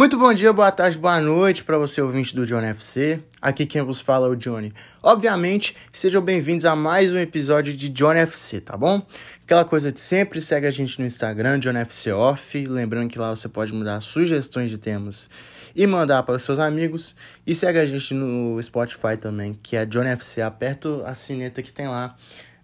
[0.00, 3.20] Muito bom dia, boa tarde, boa noite para você ouvinte do Johnny FC.
[3.38, 4.72] Aqui quem vos fala é o Johnny.
[5.02, 9.06] Obviamente, sejam bem-vindos a mais um episódio de Johnny FC, tá bom?
[9.44, 12.66] Aquela coisa de sempre, segue a gente no Instagram, Johnny FC Off.
[12.66, 15.28] Lembrando que lá você pode mudar sugestões de temas
[15.76, 17.14] e mandar para os seus amigos.
[17.46, 20.40] E segue a gente no Spotify também, que é Johnny FC.
[20.40, 22.16] Aperta a sineta que tem lá,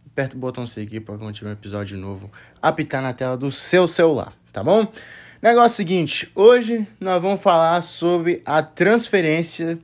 [0.07, 2.32] aperta o botão seguir para quando tiver um episódio novo
[2.62, 4.91] apitar na tela do seu celular, tá bom?
[5.43, 9.79] Negócio seguinte, hoje nós vamos falar sobre a transferência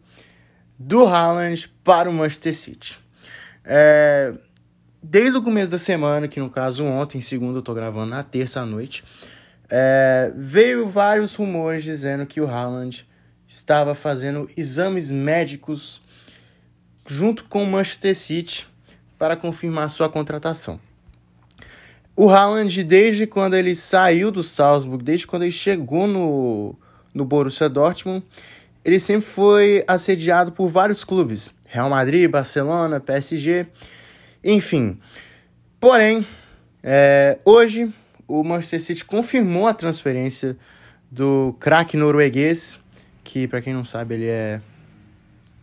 [0.78, 2.98] do Haaland para o Manchester City.
[3.62, 4.32] É,
[5.02, 8.62] desde o começo da semana, que no caso ontem, segunda, eu tô gravando na terça
[8.62, 9.04] à noite,
[9.70, 13.06] é, veio vários rumores dizendo que o Haaland
[13.46, 16.00] estava fazendo exames médicos
[17.06, 18.66] junto com o Manchester City
[19.18, 20.80] para confirmar sua contratação.
[22.14, 26.76] O Haaland, desde quando ele saiu do Salzburg, desde quando ele chegou no,
[27.14, 28.24] no Borussia Dortmund,
[28.84, 31.50] ele sempre foi assediado por vários clubes.
[31.66, 33.66] Real Madrid, Barcelona, PSG,
[34.44, 34.98] enfim.
[35.80, 36.26] Porém,
[36.82, 37.92] é, hoje
[38.28, 40.56] o Manchester City confirmou a transferência
[41.10, 42.78] do craque norueguês,
[43.24, 44.60] que para quem não sabe ele é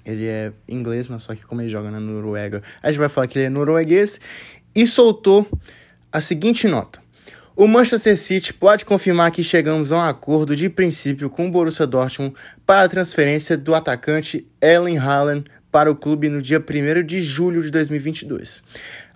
[0.06, 3.28] ele é inglês, mas só que como ele joga na Noruega, a gente vai falar
[3.28, 4.20] que ele é norueguês
[4.74, 5.48] e soltou
[6.12, 7.00] a seguinte nota.
[7.56, 11.86] O Manchester City pode confirmar que chegamos a um acordo de princípio com o Borussia
[11.86, 12.34] Dortmund
[12.66, 17.62] para a transferência do atacante Erling Haaland para o clube no dia 1 de julho
[17.62, 18.64] de 2022.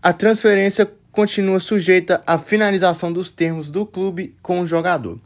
[0.01, 5.19] A transferência continua sujeita à finalização dos termos do clube com o jogador.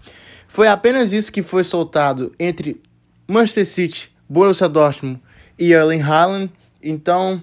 [0.47, 2.79] Foi apenas isso que foi soltado entre
[3.27, 5.19] Manchester City, Borussia Dortmund
[5.57, 6.51] e Erling Haaland,
[6.83, 7.41] então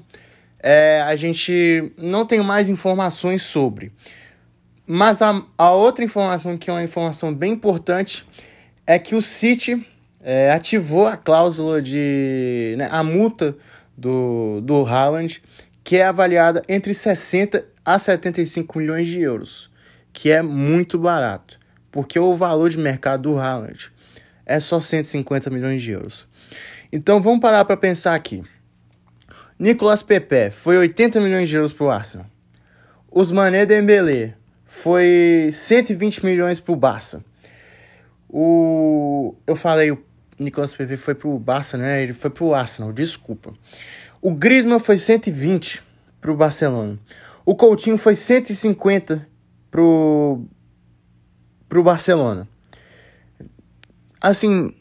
[0.66, 3.92] é, a gente não tem mais informações sobre.
[4.86, 8.26] Mas a, a outra informação, que é uma informação bem importante,
[8.86, 9.86] é que o City
[10.22, 12.76] é, ativou a cláusula de.
[12.78, 13.54] Né, a multa
[13.94, 15.42] do, do Haaland,
[15.84, 19.70] que é avaliada entre 60 a 75 milhões de euros,
[20.14, 21.60] que é muito barato,
[21.92, 23.92] porque o valor de mercado do Haaland
[24.46, 26.26] é só 150 milhões de euros.
[26.90, 28.42] Então vamos parar para pensar aqui.
[29.58, 32.26] Nicolas Pepe foi 80 milhões de euros para o Arsenal.
[33.10, 34.34] Osmané Dembélé
[34.66, 37.24] foi 120 milhões para o Barça.
[38.28, 40.02] O eu falei o
[40.38, 42.02] Nicolas Pepe foi para o Barça, né?
[42.02, 43.54] Ele foi para o Arsenal, desculpa.
[44.20, 45.82] O Griezmann foi 120
[46.20, 46.98] para o Barcelona.
[47.46, 49.28] O Coutinho foi 150
[49.70, 50.44] pro
[51.68, 52.48] pro Barcelona.
[54.20, 54.74] Assim,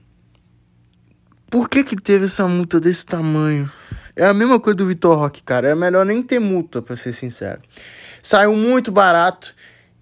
[1.52, 3.72] por que que teve essa multa desse tamanho?
[4.16, 5.70] É a mesma coisa do Vitor Roque, cara.
[5.70, 7.62] É melhor nem ter multa, pra ser sincero.
[8.22, 9.56] Saiu muito barato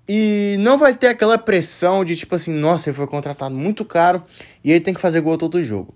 [0.07, 4.21] e não vai ter aquela pressão de tipo assim, nossa, ele foi contratado muito caro
[4.63, 5.95] e ele tem que fazer gol todo jogo.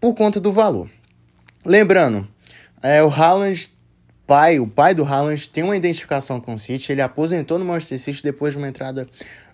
[0.00, 0.88] Por conta do valor.
[1.64, 2.26] Lembrando,
[2.80, 3.70] é, o Haaland,
[4.26, 6.92] pai, o pai do Haaland tem uma identificação com o City.
[6.92, 9.08] Ele aposentou no Manchester City depois de uma entrada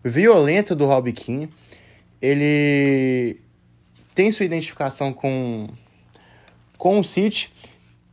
[0.05, 1.49] violenta do Robbie Keane.
[2.21, 3.41] Ele
[4.15, 5.69] tem sua identificação com,
[6.79, 7.51] com o City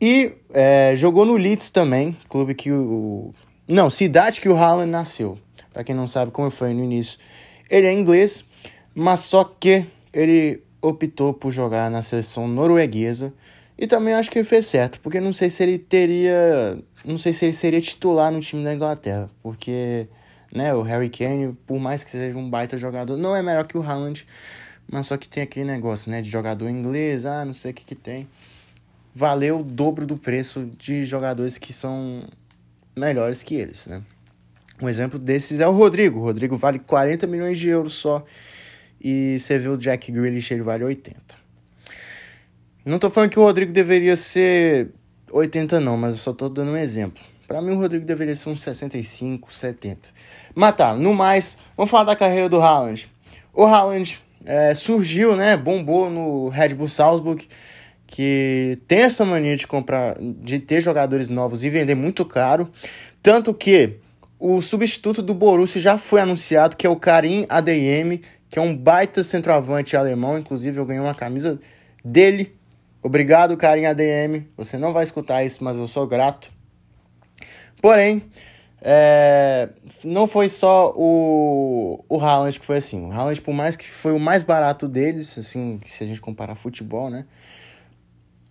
[0.05, 3.33] e é, jogou no Leeds também, clube que o.
[3.65, 5.37] Não, cidade que o Haaland nasceu.
[5.71, 7.17] Para quem não sabe como foi no início.
[7.69, 8.43] Ele é inglês,
[8.93, 13.33] mas só que ele optou por jogar na seleção norueguesa.
[13.77, 16.77] E também acho que ele fez certo, porque não sei se ele teria.
[17.05, 19.29] Não sei se ele seria titular no time da Inglaterra.
[19.41, 20.05] Porque,
[20.53, 23.77] né, o Harry Kane, por mais que seja um baita jogador, não é melhor que
[23.77, 24.27] o Haaland.
[24.91, 27.85] Mas só que tem aquele negócio, né, de jogador inglês, ah, não sei o que
[27.85, 28.27] que tem
[29.13, 32.23] valeu o dobro do preço de jogadores que são
[32.95, 34.01] melhores que eles, né?
[34.81, 36.19] Um exemplo desses é o Rodrigo.
[36.19, 38.25] O Rodrigo vale 40 milhões de euros só.
[38.99, 41.43] E você vê o Jack Grealish, ele vale 80.
[42.85, 44.89] Não tô falando que o Rodrigo deveria ser
[45.31, 47.23] 80 não, mas eu só tô dando um exemplo.
[47.47, 50.09] Para mim o Rodrigo deveria ser uns 65, 70.
[50.55, 53.09] Mas tá, no mais, vamos falar da carreira do Haaland.
[53.53, 57.47] O Haaland é, surgiu, né, bombou no Red Bull Salzburg
[58.13, 62.69] que tem essa mania de comprar, de ter jogadores novos e vender muito caro,
[63.23, 63.95] tanto que
[64.39, 68.21] o substituto do Borussia já foi anunciado, que é o Karim ADM,
[68.51, 71.59] que é um baita centroavante alemão, inclusive eu ganhei uma camisa
[72.05, 72.55] dele.
[73.01, 74.45] Obrigado, Karim ADM.
[74.57, 76.51] Você não vai escutar isso, mas eu sou grato.
[77.81, 78.21] Porém,
[78.79, 79.69] é,
[80.05, 83.07] não foi só o, o Haaland que foi assim.
[83.07, 86.53] O Haaland, por mais que foi o mais barato deles, assim, se a gente comparar
[86.53, 87.25] futebol, né?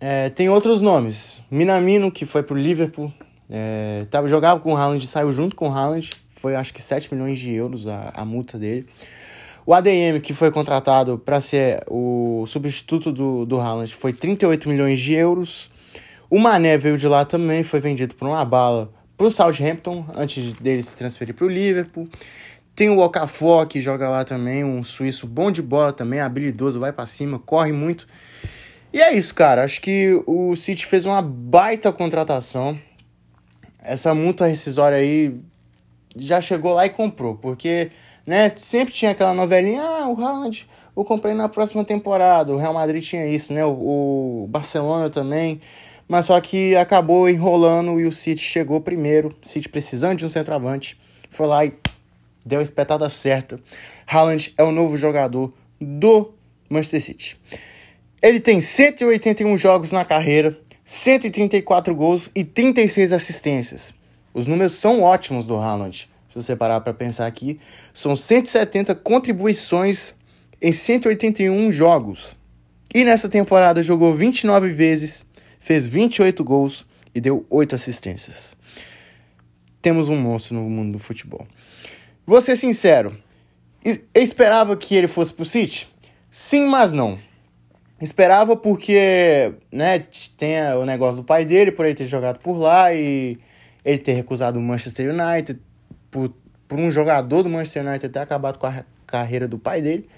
[0.05, 1.41] É, tem outros nomes.
[1.49, 3.09] Minamino, que foi pro Liverpool.
[3.49, 6.11] É, tava, jogava com o Haaland, saiu junto com o Haaland.
[6.27, 8.85] Foi acho que 7 milhões de euros a, a multa dele.
[9.65, 14.99] O ADM, que foi contratado para ser o substituto do, do Haaland, foi 38 milhões
[14.99, 15.71] de euros.
[16.29, 20.51] O Mané veio de lá também, foi vendido por uma bala para o Southampton, antes
[20.51, 22.09] dele se transferir para o Liverpool.
[22.75, 26.91] Tem o Okafor, que joga lá também, um suíço bom de bola também, habilidoso, vai
[26.91, 28.05] para cima, corre muito.
[28.93, 29.63] E é isso, cara.
[29.63, 32.79] Acho que o City fez uma baita contratação.
[33.81, 35.35] Essa multa rescisória aí
[36.15, 37.89] já chegou lá e comprou, porque
[38.25, 42.53] né, sempre tinha aquela novelinha, ah, o Haaland, eu comprei na próxima temporada.
[42.53, 43.65] O Real Madrid tinha isso, né?
[43.65, 45.59] O, o Barcelona também.
[46.07, 49.35] Mas só que acabou enrolando e o City chegou primeiro.
[49.41, 50.99] City precisando de um centroavante.
[51.31, 51.73] Foi lá e
[52.45, 53.59] deu a espetada certa.
[54.05, 55.51] Haaland é o novo jogador
[55.81, 56.31] do
[56.69, 57.39] Manchester City.
[58.23, 63.93] Ele tem 181 jogos na carreira, 134 gols e 36 assistências.
[64.33, 66.09] Os números são ótimos do Haaland.
[66.29, 67.59] Se você parar para pensar aqui,
[67.93, 70.15] são 170 contribuições
[70.61, 72.37] em 181 jogos.
[72.95, 75.25] E nessa temporada jogou 29 vezes,
[75.59, 78.55] fez 28 gols e deu 8 assistências.
[79.81, 81.45] Temos um monstro no mundo do futebol.
[82.25, 83.17] Vou ser sincero,
[84.15, 85.89] esperava que ele fosse pro City?
[86.31, 87.19] Sim, mas não.
[88.03, 89.99] Esperava porque, né,
[90.37, 93.39] tem o negócio do pai dele, por ele ter jogado por lá e
[93.83, 95.57] ele ter recusado o Manchester United,
[96.11, 96.33] por,
[96.67, 100.09] por um jogador do Manchester United ter acabado com a carreira do pai dele.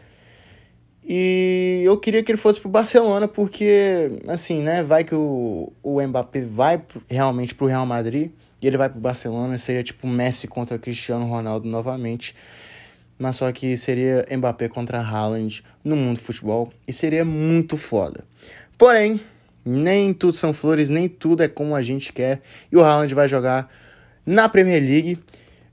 [1.08, 6.02] E eu queria que ele fosse pro Barcelona, porque, assim, né, vai que o, o
[6.02, 8.32] Mbappé vai realmente pro Real Madrid
[8.64, 12.36] e ele vai pro Barcelona, seria tipo Messi contra Cristiano Ronaldo novamente
[13.18, 18.24] mas só que seria Mbappé contra Haaland no mundo do futebol e seria muito foda.
[18.78, 19.22] Porém,
[19.64, 22.42] nem tudo são flores, nem tudo é como a gente quer.
[22.72, 23.72] E o Haaland vai jogar
[24.26, 25.18] na Premier League,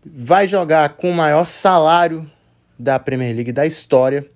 [0.04, 2.30] vai jogar com o maior salário
[2.78, 4.26] da Premier League da história.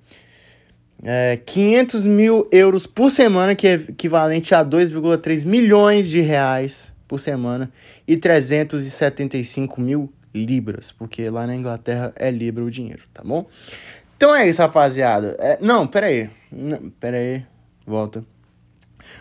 [1.02, 7.20] É, 500 mil euros por semana, que é equivalente a 2,3 milhões de reais por
[7.20, 7.70] semana,
[8.08, 10.12] e 375 mil
[10.44, 13.48] libras, porque lá na Inglaterra é libra o dinheiro, tá bom?
[14.16, 15.36] Então é isso, rapaziada.
[15.38, 16.30] É, não, pera aí.
[16.50, 16.92] Não.
[17.86, 18.24] Volta.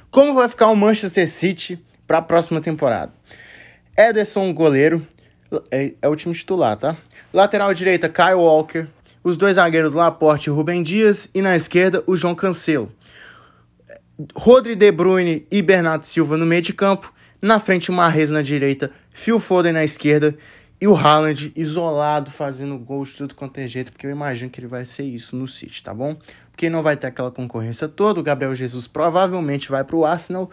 [0.09, 3.11] Como vai ficar o Manchester City para a próxima temporada?
[3.97, 5.05] Ederson, goleiro,
[5.69, 6.97] é, é, o time titular, tá?
[7.33, 8.87] Lateral direita, Kyle Walker.
[9.23, 11.27] Os dois zagueiros, Laporte e Rubem Dias.
[11.33, 12.91] E na esquerda, o João Cancelo.
[14.33, 17.13] Rodri De Bruyne e Bernardo Silva no meio de campo.
[17.41, 20.37] Na frente, Marrez na direita, Phil Foden na esquerda
[20.79, 24.67] e o Haaland isolado, fazendo gols tudo quanto é jeito, porque eu imagino que ele
[24.67, 26.17] vai ser isso no City, tá bom?
[26.51, 28.19] Porque não vai ter aquela concorrência toda.
[28.19, 30.49] O Gabriel Jesus provavelmente vai para o Arsenal.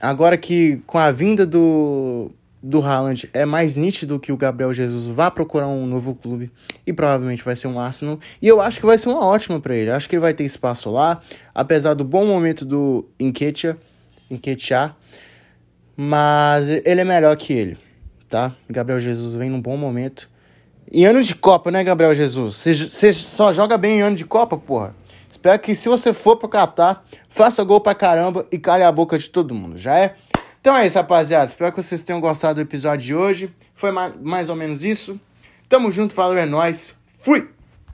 [0.00, 2.30] Agora que com a vinda do,
[2.62, 6.50] do Haaland é mais nítido que o Gabriel Jesus vá procurar um novo clube
[6.86, 8.18] e provavelmente vai ser um Arsenal.
[8.40, 9.90] E eu acho que vai ser uma ótima para ele.
[9.90, 11.20] acho que ele vai ter espaço lá,
[11.54, 13.76] apesar do bom momento do Nketiah,
[14.30, 14.96] Nketiah
[15.94, 17.89] mas ele é melhor que ele
[18.30, 18.56] tá?
[18.68, 20.30] Gabriel Jesus vem num bom momento.
[20.90, 22.56] Em ano de Copa, né, Gabriel Jesus?
[22.56, 24.94] Você só joga bem em ano de Copa, porra.
[25.28, 29.18] Espero que se você for pro Catar, faça gol pra caramba e calhe a boca
[29.18, 30.14] de todo mundo, já é?
[30.60, 31.46] Então é isso, rapaziada.
[31.46, 33.54] Espero que vocês tenham gostado do episódio de hoje.
[33.74, 35.18] Foi mais ou menos isso.
[35.68, 36.94] Tamo junto, falou, é nóis.
[37.18, 37.59] Fui!